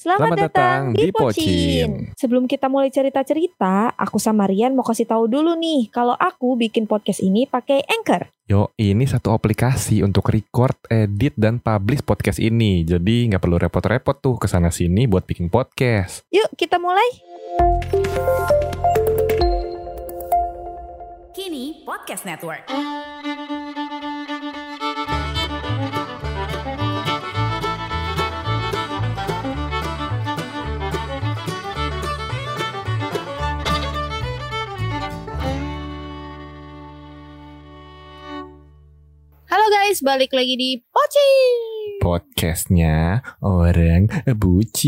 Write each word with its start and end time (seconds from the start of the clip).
Selamat, 0.00 0.48
datang 0.48 0.96
di 0.96 1.12
Pocin. 1.12 2.16
Sebelum 2.16 2.48
kita 2.48 2.72
mulai 2.72 2.88
cerita-cerita, 2.88 3.92
aku 4.00 4.16
sama 4.16 4.48
Rian 4.48 4.72
mau 4.72 4.80
kasih 4.80 5.04
tahu 5.04 5.28
dulu 5.28 5.52
nih 5.60 5.92
kalau 5.92 6.16
aku 6.16 6.56
bikin 6.56 6.88
podcast 6.88 7.20
ini 7.20 7.44
pakai 7.44 7.84
Anchor. 7.84 8.32
Yo, 8.48 8.72
ini 8.80 9.04
satu 9.04 9.36
aplikasi 9.36 10.00
untuk 10.00 10.32
record, 10.32 10.72
edit, 10.88 11.36
dan 11.36 11.60
publish 11.60 12.00
podcast 12.00 12.40
ini. 12.40 12.80
Jadi 12.80 13.28
nggak 13.28 13.44
perlu 13.44 13.60
repot-repot 13.60 14.16
tuh 14.24 14.40
ke 14.40 14.48
sana 14.48 14.72
sini 14.72 15.04
buat 15.04 15.28
bikin 15.28 15.52
podcast. 15.52 16.24
Yuk 16.32 16.48
kita 16.56 16.80
mulai. 16.80 17.20
Kini 21.36 21.84
Podcast 21.84 22.24
Network. 22.24 22.64
Guys, 39.90 40.06
balik 40.06 40.30
lagi 40.30 40.54
di 40.54 40.78
Pocin. 40.78 41.98
Podcastnya 41.98 43.26
orang 43.42 44.06
bucin. 44.38 44.86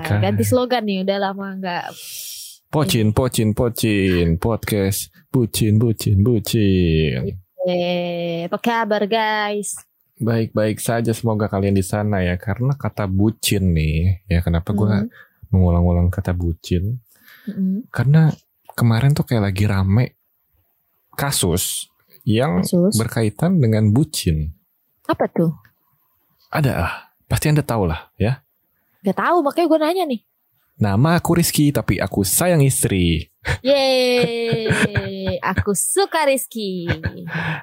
Ya, 0.00 0.16
ganti 0.16 0.48
slogan 0.48 0.88
nih, 0.88 1.04
udah 1.04 1.20
lama 1.20 1.52
nggak. 1.60 1.92
Pocin, 2.72 3.12
pocin, 3.12 3.52
pocin. 3.52 4.40
Podcast 4.40 5.12
bucin, 5.28 5.76
bucin, 5.76 6.24
bucin. 6.24 7.36
Eh, 7.68 8.48
apa 8.48 8.56
kabar 8.56 9.04
guys? 9.04 9.76
Baik-baik 10.16 10.80
saja 10.80 11.12
semoga 11.12 11.52
kalian 11.52 11.76
di 11.76 11.84
sana 11.84 12.24
ya. 12.24 12.40
Karena 12.40 12.72
kata 12.80 13.04
bucin 13.12 13.76
nih, 13.76 14.24
ya 14.24 14.40
kenapa 14.40 14.72
gue 14.72 14.88
Hmm. 14.88 15.12
mengulang-ulang 15.52 16.08
kata 16.08 16.32
bucin? 16.32 17.04
Mm-mm. 17.44 17.92
Karena 17.92 18.32
kemarin 18.72 19.12
tuh 19.12 19.28
kayak 19.28 19.52
lagi 19.52 19.68
rame 19.68 20.16
kasus 21.12 21.91
yang 22.22 22.62
Kasus. 22.62 22.94
berkaitan 22.94 23.58
dengan 23.58 23.90
bucin. 23.90 24.54
Apa 25.04 25.26
tuh? 25.26 25.50
Ada 26.48 26.70
ah, 26.78 26.92
pasti 27.26 27.48
anda 27.48 27.64
tahu 27.64 27.88
lah 27.88 28.12
ya. 28.14 28.44
Gak 29.02 29.18
tahu, 29.18 29.42
makanya 29.42 29.66
gue 29.66 29.78
nanya 29.80 30.04
nih. 30.06 30.20
Nama 30.78 31.18
aku 31.18 31.36
Rizky 31.36 31.70
tapi 31.70 31.98
aku 31.98 32.22
sayang 32.22 32.62
istri. 32.62 33.30
Yeay, 33.62 34.70
aku 35.52 35.74
suka 35.74 36.26
Rizky. 36.26 36.86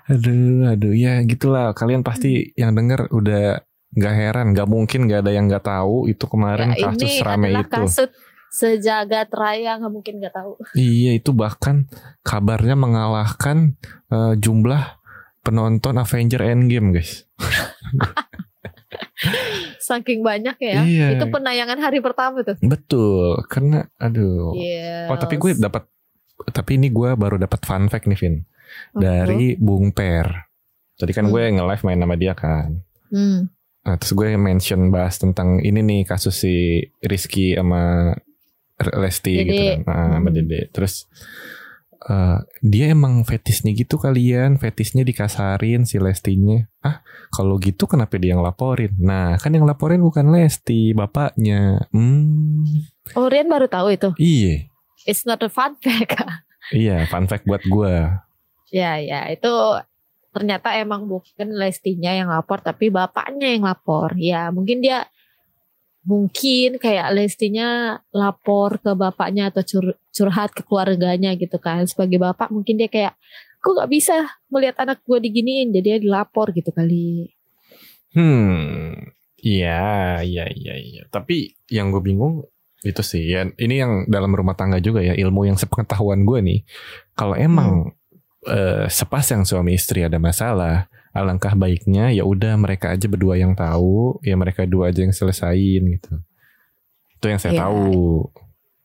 Aduh, 0.08 0.68
aduh 0.68 0.94
ya 0.94 1.24
gitulah. 1.24 1.72
Kalian 1.72 2.04
pasti 2.04 2.52
yang 2.54 2.76
denger 2.76 3.08
udah 3.10 3.60
nggak 3.90 4.14
heran, 4.14 4.46
nggak 4.54 4.68
mungkin 4.70 5.10
nggak 5.10 5.26
ada 5.26 5.32
yang 5.34 5.50
nggak 5.50 5.66
tahu 5.66 6.06
itu 6.06 6.22
kemarin 6.28 6.76
Ya, 6.78 6.92
kasus 6.92 7.10
ini 7.10 7.26
rame 7.26 7.48
itu. 7.56 7.66
kasus 7.72 8.10
sejagat 8.50 9.30
raya 9.32 9.78
nggak 9.78 9.94
mungkin 9.94 10.14
nggak 10.20 10.36
tahu. 10.36 10.54
Iya 10.78 11.18
itu 11.18 11.32
bahkan 11.32 11.86
kabarnya 12.22 12.74
mengalahkan 12.74 13.78
eh, 14.10 14.34
jumlah 14.36 15.00
penonton 15.42 15.96
Avenger 15.96 16.42
Endgame 16.44 16.94
guys. 16.94 17.26
Saking 19.80 20.22
banyak 20.22 20.58
ya. 20.60 20.82
Iya. 20.84 21.08
Itu 21.18 21.26
penayangan 21.30 21.80
hari 21.82 22.00
pertama 22.00 22.42
tuh. 22.44 22.56
Betul, 22.62 23.42
karena 23.50 23.86
aduh. 23.98 24.54
Iya. 24.54 25.10
Oh 25.10 25.18
tapi 25.18 25.36
gue 25.36 25.58
dapat, 25.58 25.88
tapi 26.52 26.78
ini 26.78 26.90
gue 26.90 27.16
baru 27.16 27.36
dapat 27.36 27.62
fun 27.66 27.90
fact 27.90 28.06
nih 28.08 28.18
Vin 28.20 28.36
dari 28.94 29.58
Bung 29.58 29.92
Per. 29.92 30.28
Tadi 31.00 31.12
kan 31.16 31.28
Hmm. 31.28 31.34
gue 31.34 31.44
nge-live 31.58 31.84
main 31.88 32.00
sama 32.00 32.16
dia 32.20 32.34
kan. 32.36 32.70
Hmm. 33.10 33.48
Nah, 33.80 33.96
terus 33.96 34.12
gue 34.14 34.36
mention 34.36 34.92
bahas 34.92 35.16
tentang 35.18 35.64
ini 35.64 35.80
nih 35.80 36.02
kasus 36.04 36.44
si 36.44 36.84
Rizky 37.00 37.56
sama 37.56 38.12
Lesti 38.80 39.34
Dede. 39.36 39.46
gitu 39.46 39.62
kan. 39.62 39.78
Nah, 39.86 40.08
sama 40.16 40.30
Hmm. 40.30 40.36
Dede. 40.36 40.60
Terus 40.70 40.94
eh, 42.02 42.38
dia 42.62 42.86
emang 42.90 43.22
fetisnya 43.22 43.72
gitu 43.72 43.96
kalian, 43.96 44.56
fetisnya 44.56 45.04
dikasarin 45.04 45.84
si 45.84 46.00
Lestinya. 46.00 46.64
Ah, 46.80 47.04
kalau 47.30 47.60
gitu 47.60 47.86
kenapa 47.86 48.16
dia 48.16 48.34
yang 48.34 48.42
laporin? 48.42 48.96
Nah, 48.96 49.36
kan 49.36 49.52
yang 49.52 49.64
laporin 49.64 50.00
bukan 50.00 50.32
Lesti, 50.32 50.92
bapaknya. 50.92 51.84
Hmm, 51.92 52.64
Oh 53.14 53.28
Rian 53.28 53.48
baru 53.48 53.68
tahu 53.68 53.92
itu. 53.92 54.10
iya. 54.16 54.70
It's 55.04 55.24
not 55.24 55.40
a 55.40 55.50
fun 55.50 55.76
fact. 55.78 56.16
Iya, 56.70 57.04
fun 57.06 57.26
fact 57.26 57.44
buat 57.44 57.64
gue. 57.64 57.96
ya 58.70 59.02
ya 59.02 59.26
itu 59.28 59.50
ternyata 60.30 60.78
emang 60.78 61.10
bukan 61.10 61.50
Lestinya 61.50 62.14
yang 62.14 62.30
lapor 62.30 62.62
tapi 62.62 62.94
bapaknya 62.94 63.58
yang 63.58 63.66
lapor. 63.66 64.14
Ya 64.14 64.54
mungkin 64.54 64.78
dia 64.78 65.10
mungkin 66.10 66.82
kayak 66.82 67.14
Lestinya 67.14 68.02
lapor 68.10 68.82
ke 68.82 68.98
bapaknya 68.98 69.54
atau 69.54 69.62
cur- 69.62 69.98
curhat 70.10 70.50
ke 70.58 70.66
keluarganya 70.66 71.38
gitu 71.38 71.62
kan 71.62 71.86
sebagai 71.86 72.18
bapak 72.18 72.50
mungkin 72.50 72.82
dia 72.82 72.90
kayak 72.90 73.14
gue 73.62 73.72
gak 73.78 73.92
bisa 73.94 74.26
melihat 74.50 74.82
anak 74.82 75.06
gue 75.06 75.22
diginiin 75.22 75.70
jadi 75.70 75.86
dia 75.86 75.98
dilapor 76.02 76.50
gitu 76.50 76.74
kali 76.74 77.30
Hmm, 78.10 78.98
iya, 79.38 80.18
iya, 80.26 80.50
iya, 80.50 80.74
iya. 80.82 81.04
Tapi 81.14 81.54
yang 81.70 81.94
gue 81.94 82.02
bingung 82.02 82.42
itu 82.82 83.06
sih, 83.06 83.22
ya 83.30 83.46
ini 83.60 83.76
yang 83.78 84.10
dalam 84.10 84.34
rumah 84.34 84.58
tangga 84.58 84.82
juga 84.82 85.06
ya 85.06 85.14
ilmu 85.14 85.46
yang 85.46 85.62
sepengetahuan 85.62 86.26
gue 86.26 86.40
nih. 86.42 86.60
Kalau 87.14 87.38
emang 87.38 87.94
eh, 88.50 88.90
sepasang 88.90 89.46
suami 89.46 89.78
istri 89.78 90.02
ada 90.02 90.18
masalah, 90.18 90.90
alangkah 91.12 91.54
baiknya 91.54 92.10
ya 92.10 92.24
udah 92.24 92.54
mereka 92.56 92.94
aja 92.94 93.06
berdua 93.06 93.36
yang 93.36 93.54
tahu, 93.54 94.22
ya 94.22 94.34
mereka 94.34 94.64
dua 94.64 94.90
aja 94.90 95.02
yang 95.02 95.12
selesain 95.12 95.82
gitu. 95.90 96.14
Itu 97.16 97.26
yang 97.26 97.38
saya 97.38 97.54
Iya. 97.54 97.62
tahu. 97.66 98.30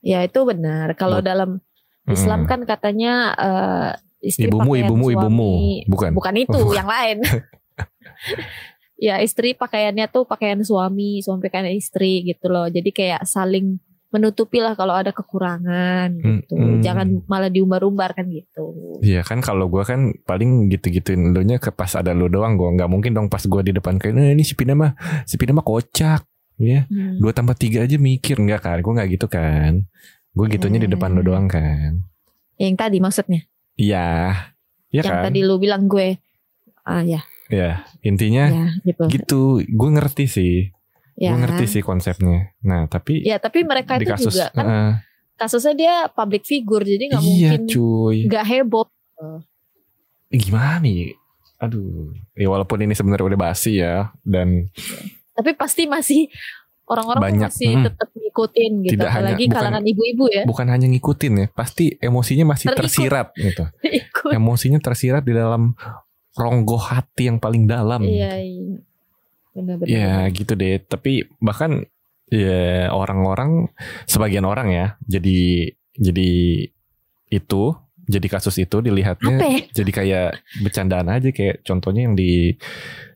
ya 0.00 0.20
itu 0.20 0.36
benar 0.44 0.92
kalau 0.94 1.18
dalam 1.18 1.64
Islam 2.04 2.44
Mm-mm. 2.44 2.50
kan 2.50 2.60
katanya 2.68 3.12
eh, 3.32 3.90
istri 4.20 4.48
Ibumu, 4.48 4.76
ibumu, 4.76 5.08
suami- 5.08 5.16
ibumu. 5.16 5.52
Bukan. 5.88 6.10
bukan 6.12 6.34
itu 6.36 6.60
yang 6.70 6.84
lain 6.84 7.24
ya 9.00 9.18
istri 9.20 9.52
pakaiannya 9.52 10.06
tuh 10.08 10.24
pakaian 10.24 10.60
suami 10.60 11.18
suami 11.20 11.40
pakaian 11.42 11.72
istri 11.72 12.20
gitu 12.22 12.46
loh 12.48 12.68
jadi 12.68 12.90
kayak 12.90 13.22
saling 13.24 13.80
menutupi 14.14 14.62
lah 14.62 14.78
kalau 14.78 14.94
ada 14.94 15.10
kekurangan 15.10 16.14
gitu. 16.14 16.54
Mm-mm. 16.54 16.78
jangan 16.78 17.26
malah 17.26 17.50
diumbar-umbar 17.50 18.14
kan 18.14 18.30
gitu. 18.30 18.70
Iya 19.02 19.26
kan 19.26 19.42
kalau 19.42 19.66
gue 19.66 19.82
kan 19.82 20.14
paling 20.22 20.70
gitu-gituin 20.70 21.34
lu 21.34 21.42
nya 21.42 21.58
ke 21.58 21.74
pas 21.74 21.90
ada 21.92 22.14
lu 22.14 22.30
doang 22.30 22.54
gue 22.54 22.70
nggak 22.78 22.86
mungkin 22.86 23.10
dong 23.10 23.26
pas 23.26 23.42
gue 23.42 23.62
di 23.66 23.72
depan 23.74 23.98
kayak 23.98 24.14
nah, 24.14 24.30
ini 24.30 24.46
si 24.46 24.54
Pina 24.54 24.72
mah 24.72 24.94
si 25.26 25.34
Pina 25.34 25.50
mah 25.50 25.66
kocak. 25.66 26.22
Ya 26.54 26.86
Hmm. 26.86 27.18
dua 27.18 27.34
tambah 27.34 27.58
tiga 27.58 27.82
aja 27.82 27.98
mikir 27.98 28.38
nggak 28.38 28.62
kan 28.62 28.78
gue 28.78 28.92
nggak 28.94 29.08
gitu 29.10 29.26
kan. 29.26 29.90
Gue 30.30 30.46
gitunya 30.46 30.78
di 30.78 30.86
depan 30.86 31.10
lu 31.10 31.20
Hmm. 31.20 31.28
doang 31.28 31.46
kan. 31.50 32.06
Yang 32.54 32.74
tadi 32.78 32.96
maksudnya? 33.02 33.42
Iya. 33.74 34.08
Iya 34.88 35.02
yang 35.02 35.18
kan? 35.18 35.24
tadi 35.26 35.42
lu 35.42 35.58
bilang 35.58 35.90
gue. 35.90 36.14
Ah 36.86 37.02
ya. 37.02 37.26
Ya 37.50 37.82
intinya 38.00 38.46
ya 38.46 38.66
gitu. 38.86 39.02
gitu. 39.10 39.42
Gue 39.66 39.90
ngerti 39.92 40.24
sih 40.24 40.54
ya 41.14 41.30
gue 41.30 41.40
ngerti 41.40 41.64
sih 41.68 41.82
konsepnya. 41.82 42.54
Nah 42.62 42.86
tapi 42.86 43.22
ya 43.22 43.38
tapi 43.38 43.62
mereka 43.62 43.96
itu 43.96 44.10
kasus 44.10 44.34
juga 44.34 44.50
kan 44.50 44.66
eh, 44.66 44.92
kasusnya 45.34 45.74
dia 45.74 45.94
public 46.08 46.42
figure 46.42 46.82
jadi 46.82 47.04
nggak 47.10 47.22
iya 47.22 47.50
mungkin 47.54 47.62
cuy. 47.70 48.16
nggak 48.26 48.44
heboh. 48.44 48.86
Eh, 50.30 50.38
gimana 50.38 50.82
nih? 50.82 51.14
Aduh. 51.62 52.10
Ya 52.34 52.50
walaupun 52.50 52.82
ini 52.82 52.92
sebenarnya 52.92 53.30
udah 53.30 53.40
basi 53.40 53.78
ya 53.78 54.10
dan 54.26 54.68
tapi 55.34 55.54
pasti 55.54 55.86
masih 55.86 56.30
orang-orang 56.84 57.22
Banyak, 57.32 57.48
masih 57.50 57.70
hmm. 57.80 57.84
tetap 57.88 58.08
ngikutin 58.12 58.72
gitu 58.84 58.92
Tidak 58.94 59.08
hanya- 59.08 59.24
apalagi 59.32 59.44
bukan- 59.48 59.56
kalangan 59.56 59.84
ibu-ibu 59.88 60.24
ya. 60.28 60.42
bukan 60.44 60.66
hanya 60.68 60.86
ngikutin 60.92 61.32
ya 61.32 61.46
pasti 61.50 61.84
emosinya 61.96 62.44
masih 62.44 62.66
Terikut. 62.70 62.78
tersirat 62.84 63.26
gitu. 63.34 63.64
Ikut 64.04 64.30
emosinya 64.36 64.78
tersirat 64.78 65.22
di 65.24 65.32
dalam 65.32 65.72
ronggo 66.34 66.76
hati 66.76 67.30
yang 67.30 67.38
paling 67.40 67.64
dalam. 67.64 68.02
iya 68.04 68.36
iya 68.36 68.82
benar-benar 69.54 69.88
Ya 69.88 70.26
gitu 70.34 70.52
deh. 70.52 70.82
Tapi 70.82 71.24
bahkan 71.38 71.86
ya 72.28 72.90
orang-orang 72.90 73.70
sebagian 74.08 74.48
orang 74.48 74.72
ya 74.72 74.86
jadi 75.04 75.70
jadi 75.94 76.30
itu 77.30 77.62
jadi 78.04 78.26
kasus 78.28 78.56
itu 78.60 78.80
dilihatnya 78.84 79.36
apa 79.40 79.46
ya? 79.48 79.60
jadi 79.72 79.90
kayak 79.92 80.28
bercandaan 80.60 81.08
aja 81.08 81.30
kayak 81.30 81.62
contohnya 81.64 82.08
yang 82.10 82.16
di 82.16 82.56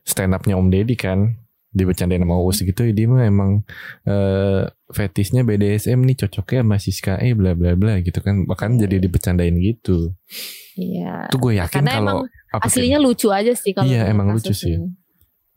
stand 0.05 0.33
upnya 0.33 0.55
Om 0.57 0.69
Deddy 0.69 0.95
kan 0.97 1.35
dibercandain 1.69 2.21
sama 2.21 2.41
Uus 2.41 2.65
gitu 2.65 2.81
dia 2.89 3.05
mah 3.05 3.25
emang 3.29 3.61
eh, 4.09 4.65
fetisnya 4.89 5.45
BDSM 5.45 6.01
nih 6.01 6.25
cocoknya 6.25 6.65
sama 6.65 6.77
Siska 6.81 7.13
E 7.21 7.37
bla 7.37 7.53
bla 7.53 7.77
bla 7.77 8.01
gitu 8.01 8.17
kan 8.25 8.49
bahkan 8.49 8.73
jadi 8.77 8.97
dibercandain 8.97 9.53
gitu 9.61 10.17
iya 10.73 11.29
tuh 11.29 11.37
gue 11.37 11.61
yakin 11.61 11.85
kalau 11.85 12.25
sih? 12.25 12.57
aslinya 12.65 12.97
lucu 12.97 13.29
aja 13.29 13.53
sih 13.53 13.73
kalau 13.77 13.85
Iya, 13.85 14.09
emang 14.09 14.33
lucu 14.33 14.49
kasusnya. 14.49 14.89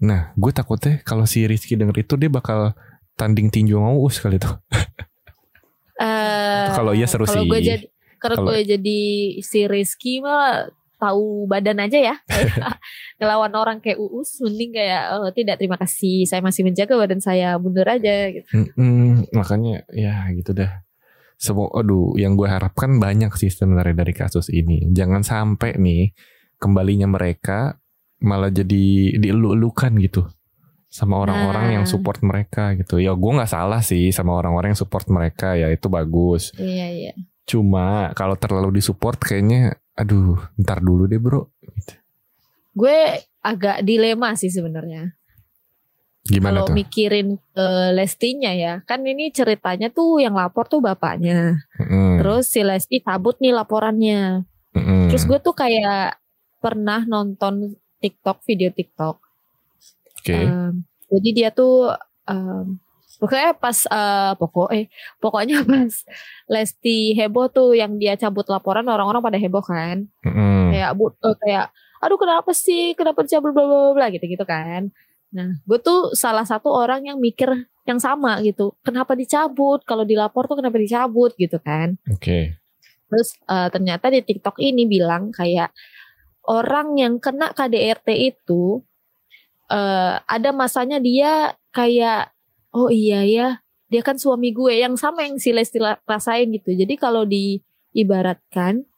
Nah, 0.03 0.35
gue 0.35 0.51
takutnya 0.51 0.99
kalau 1.07 1.25
si 1.25 1.47
Rizky 1.47 1.79
denger 1.79 2.03
itu 2.03 2.19
dia 2.19 2.27
bakal 2.27 2.75
tanding 3.15 3.49
tinju 3.49 3.79
sama 3.79 3.95
Uus 3.95 4.19
kali 4.19 4.37
tuh. 4.43 4.55
Eh, 6.03 6.69
Kalau 6.75 6.99
iya 6.99 7.07
seru 7.07 7.31
sih. 7.31 7.47
gue 7.47 7.61
jadi 7.63 7.87
kalau 8.19 8.51
gue 8.51 8.67
jadi 8.67 9.01
si 9.39 9.71
Rizky 9.71 10.19
mah 10.19 10.67
tahu 10.99 11.47
badan 11.47 11.79
aja 11.79 11.99
ya. 11.99 12.15
Ngelawan 13.23 13.55
orang 13.55 13.79
kayak 13.79 14.03
Uus 14.03 14.43
mending 14.43 14.75
kayak 14.75 15.15
oh, 15.15 15.31
tidak 15.31 15.63
terima 15.63 15.79
kasih 15.79 16.27
saya 16.27 16.43
masih 16.43 16.67
menjaga 16.67 16.99
badan 16.99 17.23
saya 17.23 17.55
mundur 17.59 17.87
aja 17.87 18.35
gitu. 18.35 18.51
Mm-mm, 18.51 19.31
makanya 19.31 19.87
ya 19.95 20.27
gitu 20.35 20.51
dah. 20.55 20.83
Semua, 21.39 21.71
aduh, 21.75 22.15
yang 22.15 22.39
gue 22.39 22.47
harapkan 22.47 22.99
banyak 23.03 23.35
sih 23.35 23.51
sebenarnya 23.51 24.03
dari 24.07 24.15
kasus 24.15 24.47
ini. 24.51 24.91
Jangan 24.91 25.23
sampai 25.27 25.75
nih 25.75 26.15
kembalinya 26.59 27.11
mereka 27.11 27.82
malah 28.23 28.49
jadi 28.49 28.85
dielu-elukan 29.19 29.93
gitu 29.99 30.23
sama 30.87 31.19
orang-orang 31.19 31.65
Nah. 31.67 31.75
yang 31.81 31.87
support 31.89 32.21
mereka 32.21 32.77
gitu. 32.77 33.01
Ya 33.01 33.13
gue 33.13 33.33
nggak 33.33 33.49
salah 33.49 33.81
sih 33.81 34.13
sama 34.13 34.37
orang-orang 34.37 34.73
yang 34.77 34.81
support 34.81 35.09
mereka 35.09 35.57
ya 35.57 35.69
itu 35.69 35.89
bagus. 35.89 36.53
Iya 36.55 36.87
iya. 36.89 37.13
Cuma 37.43 38.13
kalau 38.15 38.37
terlalu 38.37 38.79
disupport 38.79 39.19
kayaknya, 39.19 39.75
aduh, 39.93 40.39
ntar 40.57 40.79
dulu 40.79 41.05
deh 41.05 41.19
bro. 41.19 41.49
Gitu. 41.59 41.95
Gue 42.73 42.99
agak 43.41 43.83
dilema 43.83 44.33
sih 44.33 44.49
sebenarnya. 44.49 45.17
Gimana 46.23 46.63
Kalau 46.63 46.71
tuh? 46.71 46.77
mikirin 46.79 47.35
eh, 47.35 47.91
Lestinya 47.91 48.55
ya, 48.55 48.79
kan 48.87 49.03
ini 49.03 49.35
ceritanya 49.35 49.91
tuh 49.91 50.23
yang 50.23 50.39
lapor 50.39 50.71
tuh 50.71 50.79
bapaknya. 50.79 51.67
Mm-mm, 51.83 52.23
Terus 52.23 52.47
si 52.47 52.63
Lesti 52.63 53.03
cabut 53.03 53.35
nih 53.43 53.51
laporannya. 53.51 54.47
mm-mm. 54.71 55.11
Terus 55.11 55.27
gue 55.27 55.39
tuh 55.43 55.51
kayak 55.51 56.15
pernah 56.63 57.03
nonton 57.03 57.75
TikTok 58.03 58.43
video 58.43 58.75
TikTok. 58.75 59.17
Oke. 60.19 60.35
Em, 60.35 60.83
jadi 61.07 61.29
dia 61.31 61.49
tuh 61.55 61.95
em, 62.27 62.83
pokoknya 63.23 63.55
pas 63.55 63.79
eh 63.87 64.33
pokok 64.35 64.69
eh 64.75 64.87
pokoknya 65.23 65.63
pas 65.71 65.95
Lesti 66.51 67.15
heboh 67.15 67.47
tuh 67.55 67.79
yang 67.79 67.95
dia 68.03 68.19
cabut 68.19 68.47
laporan 68.51 68.83
orang-orang 68.91 69.23
pada 69.23 69.39
heboh 69.39 69.63
kan. 69.63 70.11
Mm-mm. 70.27 70.75
Kayak 70.75 70.91
bu 70.99 71.15
eh, 71.15 71.37
kayak 71.39 71.67
aduh 72.03 72.19
kenapa 72.19 72.51
sih 72.51 72.99
kenapa 72.99 73.23
dicabut 73.23 73.55
bla 73.55 73.63
bla 73.63 73.95
bla 73.95 74.07
gitu-gitu 74.11 74.43
kan. 74.43 74.91
Nah, 75.33 75.57
gue 75.65 75.79
tuh 75.81 76.13
salah 76.13 76.45
satu 76.45 76.69
orang 76.69 77.09
yang 77.09 77.17
mikir 77.17 77.49
yang 77.89 77.97
sama 77.97 78.39
gitu. 78.45 78.77
Kenapa 78.85 79.17
dicabut? 79.17 79.81
Kalau 79.83 80.05
dilapor 80.05 80.45
tuh 80.45 80.61
kenapa 80.61 80.77
dicabut 80.77 81.33
gitu 81.41 81.57
kan? 81.57 81.97
Oke. 82.13 82.61
Terus 83.09 83.29
eh, 83.49 83.69
ternyata 83.73 84.13
di 84.13 84.21
TikTok 84.21 84.61
ini 84.61 84.85
bilang 84.85 85.33
kayak 85.33 85.73
orang 86.45 86.99
yang 86.99 87.19
kena 87.19 87.51
KDRT 87.51 88.09
itu 88.35 88.83
eh, 89.69 90.15
ada 90.19 90.51
masanya 90.51 90.99
dia 90.99 91.55
kayak 91.71 92.33
oh 92.73 92.89
iya 92.89 93.23
ya 93.25 93.49
dia 93.87 94.01
kan 94.01 94.17
suami 94.17 94.51
gue 94.51 94.81
yang 94.81 94.97
sama 94.97 95.29
yang 95.29 95.37
si 95.37 95.53
Lesti 95.53 95.77
rasain 96.09 96.49
gitu. 96.49 96.73
Jadi 96.73 96.97
kalau 96.97 97.29
diibaratkan 97.29 98.89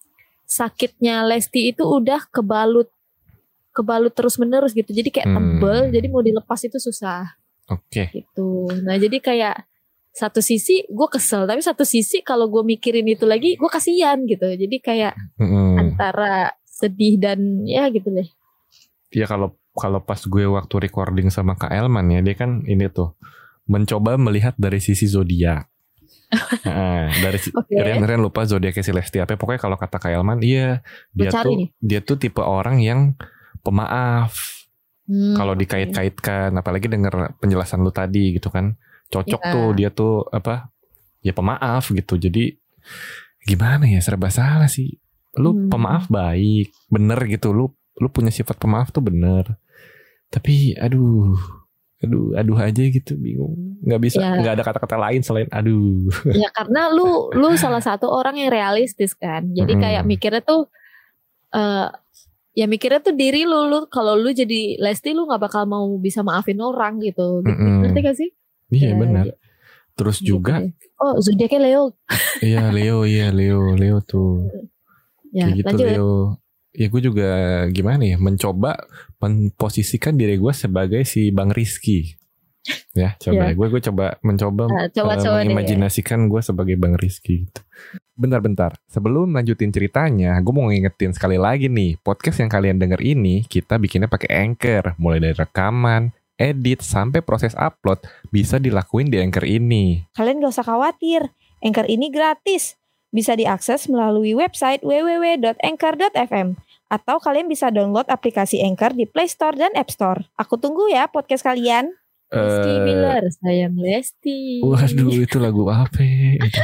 sakitnya 0.46 1.26
Lesti 1.26 1.74
itu 1.74 1.82
udah 1.82 2.30
kebalut 2.30 2.86
kebalut 3.74 4.14
terus 4.14 4.38
menerus 4.38 4.70
gitu. 4.70 4.86
Jadi 4.86 5.10
kayak 5.10 5.26
Hmm. 5.26 5.58
tebel. 5.58 5.78
Jadi 5.90 6.06
mau 6.06 6.22
dilepas 6.22 6.62
itu 6.62 6.78
susah 6.78 7.26
Oke. 7.66 8.06
gitu. 8.14 8.70
Nah 8.86 8.94
jadi 8.94 9.18
kayak 9.18 9.66
satu 10.14 10.38
sisi 10.38 10.86
gue 10.86 11.08
kesel, 11.10 11.42
tapi 11.42 11.58
satu 11.58 11.82
sisi 11.82 12.22
kalau 12.22 12.46
gue 12.46 12.62
mikirin 12.62 13.02
itu 13.10 13.26
lagi 13.26 13.58
gue 13.58 13.66
kasihan 13.66 14.22
gitu. 14.22 14.46
Jadi 14.46 14.78
kayak 14.78 15.18
Mm-mm. 15.42 15.74
antara 15.74 16.54
sedih 16.74 17.14
dan 17.16 17.38
ya 17.62 17.86
gitu 17.88 18.10
deh. 18.10 18.26
Ya 19.10 19.24
kalau 19.24 19.48
kalau 19.72 19.98
pas 20.00 20.18
gue 20.18 20.44
waktu 20.44 20.74
recording 20.80 21.28
sama 21.28 21.54
Kak 21.54 21.70
Elman 21.70 22.06
ya 22.08 22.20
dia 22.20 22.34
kan 22.34 22.62
ini 22.64 22.86
tuh 22.88 23.14
mencoba 23.64 24.14
melihat 24.16 24.54
dari 24.56 24.78
sisi 24.78 25.06
zodiak. 25.06 25.70
Nah, 26.66 27.14
dari 27.14 27.38
si- 27.38 27.54
Oke. 27.54 27.70
Rian-Rian 27.72 28.18
lupa 28.18 28.42
zodiaknya 28.42 28.82
si 28.82 28.90
Lesti 28.90 29.18
apa 29.18 29.34
pokoknya 29.34 29.60
kalau 29.60 29.76
kata 29.76 29.96
Kak 29.96 30.10
Elman 30.10 30.42
iya 30.42 30.82
dia 31.12 31.30
tuh 31.30 31.54
nih. 31.54 31.68
dia 31.78 32.00
tuh 32.00 32.16
tipe 32.16 32.40
orang 32.40 32.78
yang 32.78 33.14
pemaaf 33.60 34.34
Hmm, 35.04 35.36
kalau 35.36 35.52
dikait-kaitkan 35.52 36.48
apalagi 36.54 36.88
denger 36.88 37.36
penjelasan 37.36 37.84
lu 37.84 37.92
tadi 37.92 38.32
gitu 38.32 38.48
kan 38.48 38.72
cocok 39.06 39.36
Iya. 39.38 39.52
tuh 39.52 39.66
dia 39.70 39.88
tuh 39.90 40.14
apa 40.26 40.72
ya 41.20 41.30
pemaaf 41.30 41.92
gitu 41.92 42.16
jadi 42.16 42.56
gimana 43.42 43.84
ya 43.84 44.00
serba 44.00 44.32
salah 44.32 44.64
sih 44.64 44.96
lu 45.36 45.50
Hmm. 45.50 45.68
pemaaf 45.68 46.06
baik 46.06 46.70
bener 46.86 47.18
gitu 47.24 47.50
lu 47.50 47.66
lu 47.94 48.08
punya 48.08 48.28
sifat 48.28 48.54
pemaaf 48.54 48.90
tuh 48.90 49.00
bener 49.00 49.58
tapi 50.26 50.74
aduh 50.74 51.34
aduh 51.98 52.34
aduh 52.34 52.58
aja 52.58 52.82
gitu 52.84 53.14
bingung 53.14 53.54
nggak 53.80 54.00
bisa 54.02 54.18
Ya. 54.18 54.36
nggak 54.36 54.54
ada 54.54 54.64
kata-kata 54.64 54.96
lain 54.98 55.20
selain 55.20 55.48
aduh 55.48 56.04
Ya 56.36 56.50
karena 56.50 56.90
lu 56.90 57.30
lu 57.30 57.54
salah 57.54 57.80
satu 57.80 58.06
orang 58.06 58.36
yang 58.36 58.50
realistis 58.50 59.14
kan. 59.14 59.48
Jadi 59.48 59.72
Mm-mm. 59.72 59.82
kayak 59.82 60.02
mikirnya 60.04 60.42
tuh 60.42 60.68
eh 61.50 61.88
ya 62.52 62.66
mikirnya 62.66 63.00
tuh 63.00 63.14
diri 63.14 63.42
lu 63.42 63.66
lu 63.66 63.86
kalau 63.86 64.14
lu 64.14 64.30
jadi 64.30 64.76
Lesti 64.76 65.10
lu 65.10 65.24
nggak 65.24 65.40
bakal 65.40 65.64
mau 65.64 65.86
bisa 65.96 66.20
maafin 66.20 66.58
orang 66.58 66.98
gitu. 67.00 67.40
Mm-mm. 67.40 67.82
Ngerti 67.82 67.98
gak 68.00 68.16
sih? 68.16 68.30
iya 68.68 68.90
Ya, 68.90 68.96
benar 68.96 69.26
ya, 69.28 69.34
terus 69.94 70.18
gitu 70.18 70.36
juga. 70.36 70.60
Oh 70.96 71.14
zodiaknya 71.18 71.60
Leo. 71.62 71.84
iya 72.40 72.68
Leo 72.68 73.02
iya 73.04 73.30
Leo 73.30 73.72
Leo 73.72 73.98
tuh 74.00 74.50
Ya 75.34 75.50
kayak 75.50 75.56
gitu 75.58 75.66
lanjut. 75.68 75.86
Leo 75.90 76.14
ya 76.74 76.86
gue 76.90 77.02
juga 77.02 77.30
gimana 77.70 78.02
ya 78.02 78.16
mencoba 78.18 78.74
memposisikan 79.18 80.14
diri 80.14 80.38
gue 80.38 80.50
sebagai 80.50 81.02
si 81.02 81.30
Bang 81.30 81.50
Rizky 81.50 82.18
ya 82.94 83.14
coba 83.14 83.50
Ya. 83.50 83.54
gue 83.54 83.66
gue 83.68 83.82
coba 83.84 84.16
mencoba 84.22 84.62
Nah, 84.66 84.88
coba 84.88 85.14
coba 85.20 85.38
deh. 85.42 85.52
mengimajinasikan 85.52 86.26
gue 86.26 86.40
sebagai 86.40 86.74
Bang 86.74 86.96
Rizky 86.96 87.44
gitu. 87.44 87.60
Bentar-bentar, 88.14 88.78
sebelum 88.86 89.34
lanjutin 89.34 89.74
ceritanya, 89.74 90.38
gue 90.38 90.54
mau 90.54 90.70
ngingetin 90.70 91.10
sekali 91.10 91.34
lagi 91.34 91.66
nih, 91.66 91.98
podcast 91.98 92.38
yang 92.38 92.48
kalian 92.48 92.78
denger 92.78 93.02
ini 93.02 93.42
kita 93.42 93.74
bikinnya 93.74 94.06
pakai 94.06 94.30
Anchor, 94.30 94.94
mulai 95.02 95.18
dari 95.18 95.34
rekaman, 95.34 96.14
edit 96.38 96.78
sampai 96.80 97.26
proses 97.26 97.58
upload 97.58 97.98
bisa 98.30 98.62
dilakuin 98.62 99.10
di 99.10 99.18
Anchor 99.18 99.42
ini. 99.42 100.06
Kalian 100.14 100.38
gak 100.38 100.54
usah 100.54 100.62
khawatir, 100.62 101.34
Anchor 101.58 101.90
ini 101.90 102.06
gratis. 102.08 102.78
Bisa 103.14 103.32
diakses 103.32 103.86
melalui 103.86 104.34
website 104.34 104.82
www.anchor.fm 104.82 106.58
atau 106.84 107.16
kalian 107.16 107.46
bisa 107.46 107.70
download 107.70 108.06
aplikasi 108.06 108.58
Anchor 108.60 108.90
di 108.90 109.06
Play 109.06 109.26
Store 109.26 109.54
dan 109.54 109.70
App 109.72 109.86
Store. 109.88 110.26
Aku 110.34 110.58
tunggu 110.58 110.86
ya 110.86 111.06
podcast 111.06 111.42
kalian. 111.42 111.94
Lesti 112.26 112.66
Eh, 112.66 112.82
Miller, 112.82 113.22
sayang 113.32 113.78
Lesti. 113.78 114.58
Waduh, 114.60 115.14
itu 115.14 115.38
lagu 115.38 115.62
apa? 115.68 116.02
ya? 116.02 116.34
Itu. 116.42 116.62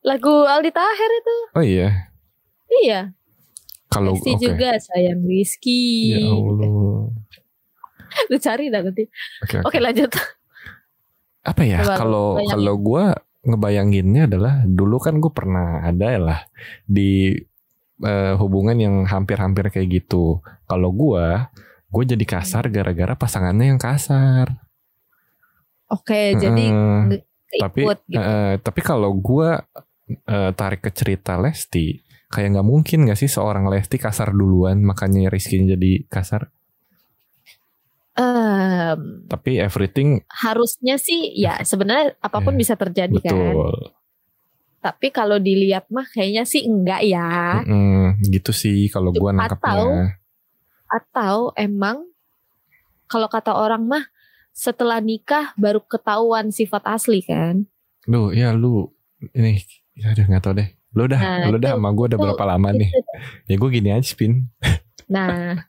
Lagu 0.00 0.46
Aldi 0.46 0.70
Taher 0.70 1.10
itu. 1.12 1.36
Oh 1.52 1.60
iya, 1.60 2.08
Iya. 2.80 3.10
kalau 3.86 4.14
Lesti 4.14 4.32
oke. 4.32 4.40
juga 4.40 4.78
sayang 4.78 5.20
Rizky. 5.20 6.14
Ya 6.14 6.30
Allah. 6.30 7.10
Lu 8.30 8.36
cari 8.38 8.70
dah 8.70 8.80
nanti. 8.80 9.04
Oke, 9.42 9.60
oke. 9.60 9.66
Oke 9.68 9.78
lanjut. 9.78 10.08
apa 11.42 11.62
ya 11.62 11.78
kalau 11.94 12.42
kalau 12.42 12.74
gue 12.74 13.04
ngebayanginnya 13.46 14.26
adalah 14.26 14.66
dulu 14.66 14.98
kan 14.98 15.22
gue 15.22 15.30
pernah 15.30 15.86
ada 15.86 16.18
lah 16.18 16.40
di 16.82 17.38
eh, 18.02 18.34
hubungan 18.36 18.76
yang 18.76 18.94
hampir-hampir 19.06 19.70
kayak 19.70 20.02
gitu 20.02 20.42
kalau 20.66 20.90
gue 20.90 21.46
gue 21.86 22.02
jadi 22.02 22.24
kasar 22.26 22.68
gara-gara 22.68 23.14
pasangannya 23.14 23.72
yang 23.72 23.80
kasar 23.80 24.58
Oke 25.86 26.34
jadi 26.34 26.66
Heeh. 26.74 27.22
keikut 27.46 27.98
tapi 28.02 28.10
gitu. 28.10 28.18
eh, 28.18 28.54
tapi 28.58 28.80
kalau 28.82 29.14
gue 29.14 29.54
eh, 30.10 30.50
tarik 30.58 30.82
ke 30.82 30.90
cerita 30.90 31.38
Lesti 31.38 32.02
kayak 32.26 32.58
nggak 32.58 32.66
mungkin 32.66 33.06
gak 33.06 33.18
sih 33.22 33.30
seorang 33.30 33.70
Lesti 33.70 33.96
kasar 34.02 34.34
duluan 34.34 34.82
makanya 34.82 35.30
Rizky 35.30 35.62
jadi 35.62 36.04
kasar 36.10 36.50
Em, 38.16 39.28
tapi 39.28 39.60
everything 39.60 40.24
harusnya 40.26 40.96
sih 40.96 41.36
ya 41.36 41.60
sebenarnya 41.70 42.16
apa 42.16 42.40
pun 42.40 42.52
Ya, 42.52 42.58
bisa 42.58 42.74
terjadi 42.74 43.12
kan. 43.20 43.32
betul 43.36 43.92
Tapi 44.76 45.10
kalau 45.10 45.36
dilihat 45.36 45.90
mah 45.90 46.06
kayaknya 46.06 46.42
sih 46.42 46.62
enggak 46.62 47.02
ya. 47.02 47.58
Mm-mm, 47.60 48.22
gitu 48.24 48.54
sih 48.54 48.86
kalau 48.86 49.10
gue 49.10 49.18
Atau- 49.18 49.34
nangkepnya 49.34 50.14
Atau 50.86 51.50
emang 51.52 52.06
kalau 53.04 53.26
kata 53.26 53.50
orang 53.52 53.82
mah 53.82 54.04
setelah 54.50 55.02
nikah 55.02 55.50
baru 55.54 55.82
ketahuan 55.82 56.48
sifat 56.48 56.86
asli 56.86 57.18
kan. 57.20 57.66
Lu 58.06 58.30
ya 58.30 58.54
lu 58.54 58.86
ini 59.34 59.58
ya 59.92 60.14
udah 60.14 60.24
nggak 60.24 60.40
tau 60.40 60.54
deh. 60.54 60.70
Lu 60.94 61.04
udah 61.04 61.18
Nah, 61.18 61.50
lu 61.50 61.58
udah 61.58 61.70
itu- 61.70 61.76
sama 61.76 61.88
gue 61.90 62.06
udah 62.06 62.14
itu- 62.14 62.24
berapa 62.24 62.44
lama 62.46 62.68
nih? 62.70 62.88
Itu- 62.88 63.16
Ya 63.44 63.54
gue 63.58 63.68
gini 63.68 63.88
aja 63.90 64.06
spin. 64.06 64.46
Nah, 65.06 65.66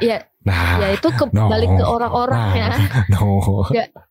ya 0.00 0.18
Nah, 0.40 0.80
ya 0.80 0.96
itu 0.96 1.04
kembali 1.04 1.66
no. 1.68 1.76
ke 1.76 1.84
orang-orangnya. 1.84 2.72
no. 3.12 3.44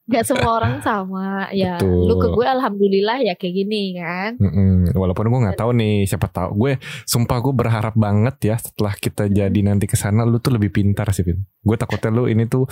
Gak 0.06 0.24
semua 0.26 0.62
orang 0.62 0.78
sama. 0.86 1.50
Ya, 1.50 1.82
Betul. 1.82 2.06
lu 2.06 2.14
ke 2.22 2.28
gue 2.30 2.46
alhamdulillah 2.46 3.18
ya 3.26 3.34
kayak 3.34 3.54
gini 3.66 3.98
kan. 3.98 4.38
Mm-mm. 4.38 4.94
Walaupun 4.94 5.26
gue 5.26 5.40
nggak 5.50 5.58
tahu 5.58 5.74
nih 5.74 6.06
siapa 6.06 6.30
tahu 6.30 6.54
gue 6.54 6.78
sumpah 7.10 7.38
gue 7.42 7.54
berharap 7.54 7.98
banget 7.98 8.54
ya 8.54 8.56
setelah 8.62 8.94
kita 8.94 9.26
jadi 9.26 9.60
nanti 9.66 9.90
ke 9.90 9.98
sana 9.98 10.22
lu 10.22 10.38
tuh 10.38 10.54
lebih 10.54 10.70
pintar 10.70 11.10
sih 11.18 11.26
Pin. 11.26 11.42
Gue 11.66 11.78
takutnya 11.82 12.14
lu 12.14 12.30
ini 12.30 12.46
tuh 12.46 12.70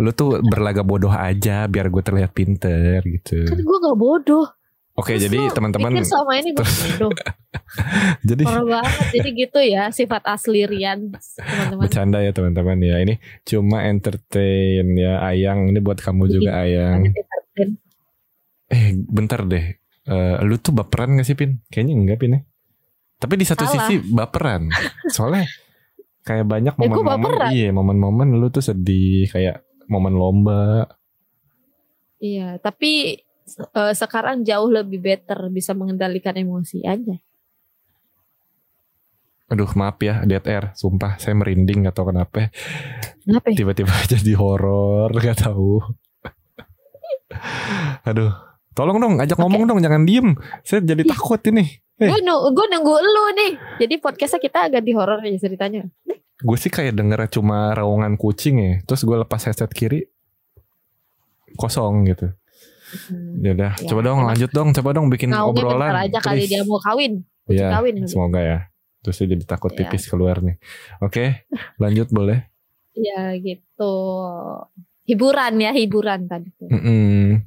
lu 0.00 0.10
tuh 0.16 0.40
berlagak 0.40 0.88
bodoh 0.88 1.12
aja 1.12 1.68
biar 1.68 1.92
gue 1.92 2.00
terlihat 2.00 2.32
pinter 2.32 3.04
gitu. 3.04 3.44
Kan 3.44 3.60
gue 3.60 3.78
gak 3.84 3.98
bodoh. 4.00 4.48
Oke, 4.94 5.18
Terus 5.18 5.26
jadi 5.26 5.38
teman-teman 5.50 5.90
selama 6.00 6.38
ini 6.38 6.54
jadi 8.28 8.42
Parah 8.42 8.62
banget. 8.78 9.06
Jadi 9.10 9.28
gitu 9.34 9.58
ya 9.58 9.90
sifat 9.90 10.22
asli 10.24 10.62
Rian 10.64 11.10
teman-teman. 11.10 11.82
bercanda 11.82 12.18
ya 12.18 12.30
teman-teman 12.30 12.78
ya. 12.78 13.02
Ini 13.02 13.14
cuma 13.42 13.82
entertain 13.82 14.86
ya 14.94 15.18
Ayang. 15.20 15.66
Ini 15.66 15.78
buat 15.78 15.98
kamu 15.98 16.30
juga 16.30 16.62
Ayang. 16.62 17.10
Eh, 18.66 18.86
bentar 18.96 19.42
deh. 19.42 19.66
Eh, 20.04 20.36
lu 20.42 20.56
tuh 20.56 20.70
baperan 20.70 21.16
gak 21.16 21.26
sih 21.26 21.34
Pin? 21.34 21.58
Kayaknya 21.66 21.94
enggak 21.96 22.18
Pin 22.18 22.32
ya. 22.32 22.40
Tapi 23.16 23.34
di 23.34 23.46
satu 23.46 23.64
Salah. 23.64 23.74
sisi 23.82 23.94
baperan. 24.04 24.70
Soalnya 25.08 25.48
kayak 26.22 26.44
banyak 26.44 26.70
Ya, 26.72 26.80
gua 26.80 26.86
momen-momen 26.94 27.18
baperan. 27.34 27.50
iya, 27.50 27.68
momen-momen 27.70 28.28
lu 28.32 28.46
tuh 28.48 28.62
sedih 28.62 29.26
kayak 29.26 29.58
momen 29.86 30.14
lomba. 30.14 30.86
Iya, 32.16 32.56
tapi 32.58 33.20
eh, 33.46 33.94
sekarang 33.94 34.42
jauh 34.42 34.68
lebih 34.72 35.00
better 35.00 35.48
bisa 35.52 35.76
mengendalikan 35.76 36.34
emosi 36.34 36.84
aja. 36.84 37.16
Aduh, 39.52 39.68
maaf 39.76 40.00
ya, 40.00 40.24
dead 40.24 40.42
air. 40.48 40.72
Sumpah, 40.72 41.20
saya 41.20 41.36
merinding 41.36 41.84
atau 41.84 42.08
kenapa. 42.08 42.48
Kenapa? 43.22 43.52
ya? 43.52 43.56
Tiba-tiba 43.60 43.92
jadi 44.16 44.32
horor, 44.40 45.12
gak 45.20 45.44
tahu. 45.44 45.84
Aduh, 48.08 48.32
tolong 48.72 48.96
dong, 48.96 49.14
ajak 49.20 49.36
ngomong 49.36 49.68
dong, 49.68 49.78
jangan 49.84 50.08
diem. 50.08 50.32
Saya 50.64 50.80
jadi 50.80 51.04
takut 51.04 51.38
ini. 51.52 51.84
Eh. 52.00 52.10
Gue 52.10 52.20
nunggu, 52.24 52.48
gue 52.56 52.66
nunggu 52.72 52.94
lu 52.98 53.24
nih. 53.36 53.52
Jadi 53.84 53.94
podcastnya 54.00 54.40
kita 54.42 54.60
ganti 54.72 54.90
horor 54.96 55.22
aja 55.22 55.38
ceritanya. 55.38 55.86
Gue 56.42 56.56
sih 56.58 56.72
kayak 56.72 56.98
denger 56.98 57.30
cuma 57.30 57.70
raungan 57.76 58.18
kucing 58.18 58.56
ya. 58.58 58.72
Terus 58.82 59.06
gue 59.06 59.16
lepas 59.20 59.44
headset 59.44 59.70
kiri, 59.70 60.08
kosong 61.54 62.08
gitu. 62.10 62.34
Hmm. 63.06 63.40
Ya 63.40 63.50
udah, 63.52 63.72
Ya, 63.74 63.86
coba 63.86 64.00
dong 64.02 64.18
lanjut 64.22 64.50
dong, 64.50 64.68
coba 64.70 64.90
dong 64.90 65.06
bikin 65.08 65.28
bentar 65.28 65.44
obrolan. 65.44 65.90
aja 65.92 66.18
kali 66.18 66.44
dia 66.44 66.62
mau 66.62 66.78
kawin. 66.78 67.26
Iya, 67.44 67.68
kawin. 67.72 67.94
semoga 68.04 68.40
ya. 68.40 68.58
Terus 69.00 69.16
dia 69.18 69.28
jadi 69.32 69.44
takut 69.44 69.70
Iya. 69.70 69.84
pipis 69.84 70.06
keluar 70.06 70.40
nih. 70.40 70.56
Oke, 70.98 71.44
lanjut 71.76 72.08
boleh. 72.08 72.48
Ya 72.92 73.34
gitu. 73.34 73.94
Hiburan 75.04 75.54
ya, 75.58 75.70
hiburan 75.70 76.24
tadi. 76.24 76.48
tuh. 76.54 76.70
Mm-mm. 76.70 77.44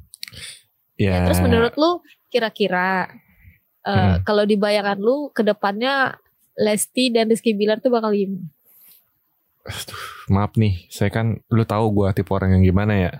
Ya. 0.94 1.24
Terus 1.24 1.40
menurut 1.40 1.74
lu 1.74 1.90
kira-kira 2.28 3.08
eh, 3.80 3.90
Hmm. 3.90 4.20
kalau 4.22 4.42
di 4.42 4.54
bayangan 4.54 4.96
lu 4.96 5.30
ke 5.30 5.40
depannya 5.40 6.14
Lesti 6.54 7.08
dan 7.08 7.26
Rizky 7.26 7.52
Bilar 7.52 7.78
tuh 7.78 7.88
bakal 7.88 8.12
gimana? 8.12 8.44
maaf 10.28 10.54
nih, 10.54 10.88
saya 10.88 11.08
kan 11.08 11.40
lu 11.46 11.62
tahu 11.62 11.92
gue 11.94 12.08
tipe 12.12 12.30
orang 12.30 12.56
yang 12.56 12.64
gimana 12.64 12.94
ya? 12.94 13.12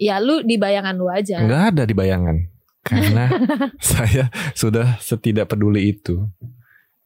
Ya 0.00 0.16
lu 0.16 0.40
di 0.40 0.56
bayangan 0.56 0.96
lu 0.96 1.06
aja. 1.06 1.44
Enggak 1.44 1.62
ada 1.70 1.82
di 1.84 1.92
bayangan. 1.92 2.36
Karena 2.80 3.28
saya 3.84 4.32
sudah 4.56 4.96
setidak 4.96 5.44
peduli 5.46 5.92
itu. 5.92 6.24